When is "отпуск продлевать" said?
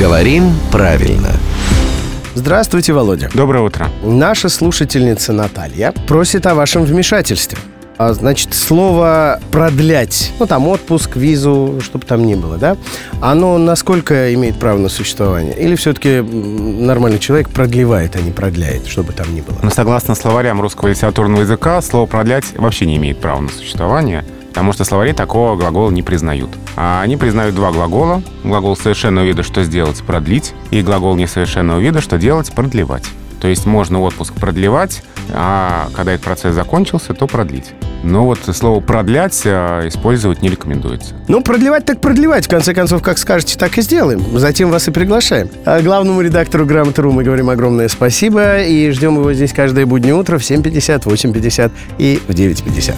34.02-35.02